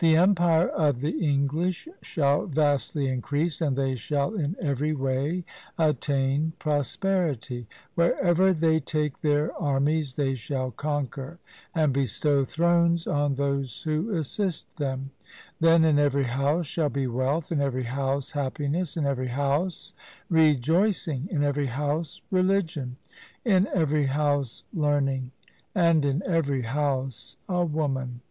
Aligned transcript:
The 0.00 0.16
empire 0.16 0.66
of 0.66 1.02
the 1.02 1.10
English 1.20 1.86
shall 2.00 2.46
vastly 2.46 3.08
increase, 3.08 3.60
and 3.60 3.76
they 3.76 3.96
shall 3.96 4.34
in 4.34 4.56
every 4.58 4.94
way 4.94 5.44
attain 5.76 6.54
prosperity. 6.58 7.66
Wherever 7.96 8.54
they 8.54 8.80
take 8.80 9.20
their 9.20 9.52
armies 9.60 10.14
they 10.14 10.34
shall 10.36 10.70
conquer, 10.70 11.38
and 11.74 11.92
bestow 11.92 12.46
thrones 12.46 13.06
on 13.06 13.34
those 13.34 13.82
who 13.82 14.10
assist 14.12 14.78
them. 14.78 15.10
Then 15.60 15.84
in 15.84 15.98
every 15.98 16.24
house 16.24 16.64
shall 16.64 16.88
be 16.90 17.06
wealth, 17.06 17.52
in 17.52 17.60
every 17.60 17.82
house 17.84 18.30
happiness, 18.30 18.96
in 18.96 19.04
every 19.04 19.28
house 19.28 19.92
rejoicing, 20.30 21.28
in 21.30 21.42
every 21.44 21.66
house 21.66 22.22
religion, 22.30 22.96
in 23.44 23.66
every 23.74 24.06
house 24.06 24.64
learning, 24.72 25.32
and 25.74 26.06
in 26.06 26.22
every 26.24 26.62
house 26.62 27.36
a 27.50 27.66
woman. 27.66 28.22